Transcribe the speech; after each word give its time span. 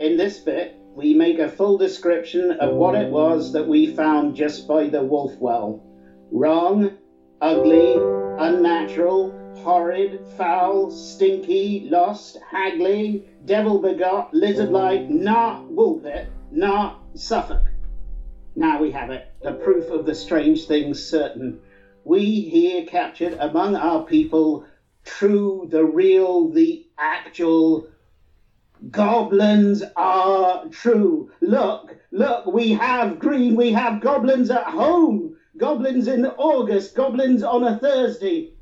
in 0.00 0.16
this 0.16 0.38
bit, 0.38 0.76
we 0.94 1.14
make 1.14 1.38
a 1.38 1.48
full 1.48 1.78
description 1.78 2.52
of 2.52 2.74
what 2.74 2.94
it 2.94 3.10
was 3.10 3.52
that 3.52 3.66
we 3.66 3.94
found 3.94 4.36
just 4.36 4.68
by 4.68 4.88
the 4.88 5.02
wolf 5.02 5.36
well. 5.38 5.82
Wrong, 6.30 6.96
ugly, 7.40 7.94
unnatural, 8.38 9.32
horrid, 9.56 10.26
foul, 10.36 10.90
stinky, 10.90 11.88
lost, 11.88 12.38
haggling, 12.50 13.24
devil 13.44 13.80
begot, 13.80 14.32
lizard 14.32 14.70
like, 14.70 15.08
not 15.08 15.64
Woolpit, 15.68 16.26
not 16.50 17.00
Suffolk. 17.14 17.66
Now 18.56 18.80
we 18.80 18.90
have 18.92 19.10
it, 19.10 19.26
the 19.42 19.52
proof 19.52 19.90
of 19.90 20.06
the 20.06 20.14
strange 20.14 20.66
things 20.66 21.04
certain. 21.04 21.60
We 22.04 22.40
here 22.42 22.86
captured 22.86 23.36
among 23.40 23.74
our 23.74 24.04
people 24.04 24.66
true, 25.04 25.66
the 25.70 25.84
real, 25.84 26.48
the 26.50 26.86
actual 26.98 27.88
goblins 28.90 29.82
are 29.96 30.66
true. 30.68 31.30
Look, 31.40 31.96
look, 32.10 32.46
we 32.46 32.72
have 32.72 33.18
green, 33.18 33.56
we 33.56 33.72
have 33.72 34.00
goblins 34.00 34.50
at 34.50 34.64
home. 34.64 35.36
Goblins 35.56 36.08
in 36.08 36.26
August, 36.26 36.94
goblins 36.94 37.42
on 37.42 37.62
a 37.64 37.78
Thursday. 37.78 38.54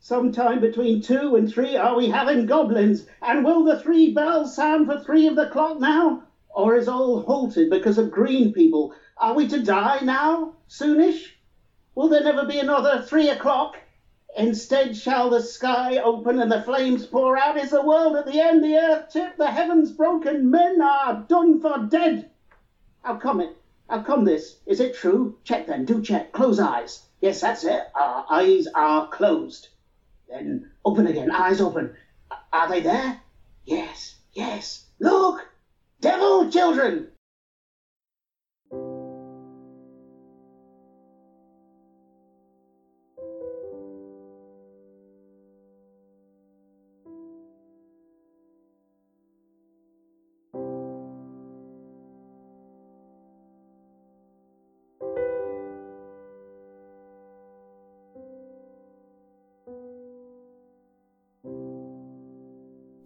Sometime 0.00 0.60
between 0.60 1.00
two 1.00 1.36
and 1.36 1.48
three 1.48 1.76
are 1.76 1.94
we 1.94 2.08
having 2.08 2.46
goblins? 2.46 3.06
And 3.22 3.44
will 3.44 3.64
the 3.64 3.78
three 3.78 4.12
bells 4.12 4.56
sound 4.56 4.86
for 4.86 4.98
three 4.98 5.26
of 5.26 5.36
the 5.36 5.46
clock 5.46 5.78
now? 5.78 6.24
Or 6.48 6.74
is 6.74 6.88
all 6.88 7.20
halted 7.20 7.70
because 7.70 7.98
of 7.98 8.10
green 8.10 8.52
people? 8.52 8.92
Are 9.18 9.34
we 9.34 9.46
to 9.48 9.62
die 9.62 10.00
now, 10.00 10.54
soonish? 10.68 11.32
Will 11.94 12.08
there 12.08 12.24
never 12.24 12.44
be 12.44 12.58
another 12.58 13.02
three 13.02 13.28
o'clock? 13.28 13.76
Instead 14.36 14.96
shall 14.96 15.28
the 15.28 15.42
sky 15.42 15.98
open 15.98 16.40
and 16.40 16.50
the 16.52 16.62
flames 16.62 17.04
pour 17.04 17.36
out. 17.36 17.56
Is 17.56 17.70
the 17.70 17.82
world 17.82 18.16
at 18.16 18.26
the 18.26 18.40
end, 18.40 18.62
the 18.62 18.76
earth 18.76 19.10
tipped, 19.12 19.38
the 19.38 19.50
heavens 19.50 19.90
broken? 19.90 20.50
Men 20.50 20.80
are 20.80 21.24
done 21.28 21.60
for 21.60 21.78
dead. 21.78 22.30
How 23.02 23.16
come 23.16 23.40
it? 23.40 23.56
How 23.88 24.02
come 24.02 24.24
this? 24.24 24.60
Is 24.66 24.78
it 24.78 24.94
true? 24.94 25.36
Check 25.42 25.66
then, 25.66 25.84
do 25.84 26.00
check. 26.00 26.32
Close 26.32 26.60
eyes. 26.60 27.06
Yes, 27.20 27.40
that's 27.40 27.64
it. 27.64 27.82
Our 27.94 28.24
eyes 28.30 28.66
are 28.68 29.08
closed. 29.08 29.68
Then 30.28 30.70
open 30.84 31.08
again, 31.08 31.30
eyes 31.32 31.60
open. 31.60 31.94
Are 32.52 32.68
they 32.68 32.80
there? 32.80 33.20
Yes, 33.64 34.16
yes. 34.32 34.86
Look! 35.00 35.46
Devil 36.00 36.50
children! 36.50 37.08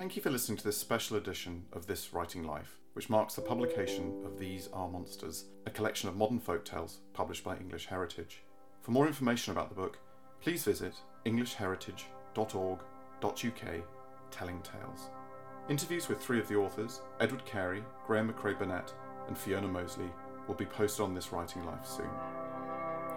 Thank 0.00 0.16
you 0.16 0.22
for 0.22 0.30
listening 0.30 0.56
to 0.56 0.64
this 0.64 0.78
special 0.78 1.18
edition 1.18 1.66
of 1.74 1.86
This 1.86 2.14
Writing 2.14 2.42
Life, 2.42 2.78
which 2.94 3.10
marks 3.10 3.34
the 3.34 3.42
publication 3.42 4.14
of 4.24 4.38
These 4.38 4.70
Our 4.72 4.88
Monsters, 4.88 5.44
a 5.66 5.70
collection 5.70 6.08
of 6.08 6.16
modern 6.16 6.38
folk 6.38 6.64
tales 6.64 7.00
published 7.12 7.44
by 7.44 7.58
English 7.58 7.84
Heritage. 7.84 8.40
For 8.80 8.92
more 8.92 9.06
information 9.06 9.52
about 9.52 9.68
the 9.68 9.74
book, 9.74 9.98
please 10.40 10.64
visit 10.64 10.94
englishheritage.org.uk 11.26 13.84
telling 14.30 14.62
tales. 14.62 15.10
Interviews 15.68 16.08
with 16.08 16.18
three 16.18 16.40
of 16.40 16.48
the 16.48 16.56
authors, 16.56 17.02
Edward 17.20 17.44
Carey, 17.44 17.84
Graeme 18.06 18.28
Macrae 18.28 18.54
Burnet, 18.54 18.94
and 19.28 19.36
Fiona 19.36 19.68
Mozley, 19.68 20.08
will 20.48 20.54
be 20.54 20.64
posted 20.64 21.04
on 21.04 21.12
This 21.12 21.30
Writing 21.30 21.66
Life 21.66 21.86
soon. 21.86 22.08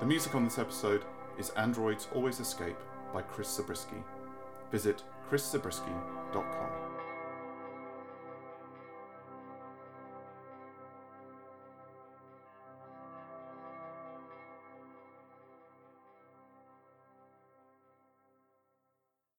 The 0.02 0.06
music 0.06 0.36
on 0.36 0.44
this 0.44 0.60
episode 0.60 1.06
is 1.40 1.52
Androids 1.52 2.10
Always 2.14 2.42
Escape 2.42 2.76
by 3.14 3.22
Chris 3.22 3.56
Zabriskie. 3.56 4.04
Visit 4.74 5.04
chriszabriskie.com. 5.30 6.83